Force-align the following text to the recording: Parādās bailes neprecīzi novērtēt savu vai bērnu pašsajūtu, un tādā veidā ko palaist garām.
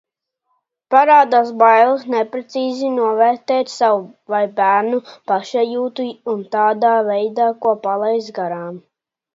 Parādās 0.93 1.51
bailes 1.63 2.05
neprecīzi 2.13 2.89
novērtēt 2.95 3.71
savu 3.75 4.01
vai 4.37 4.43
bērnu 4.63 5.03
pašsajūtu, 5.33 6.11
un 6.35 6.45
tādā 6.59 6.97
veidā 7.15 7.53
ko 7.67 7.81
palaist 7.89 8.39
garām. 8.43 8.85